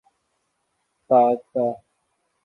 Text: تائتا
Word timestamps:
تائتا 1.09 1.65